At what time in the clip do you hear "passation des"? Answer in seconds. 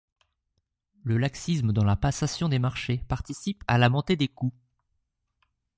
1.95-2.57